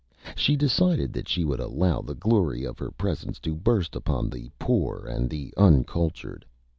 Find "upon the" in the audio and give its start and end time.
3.95-4.49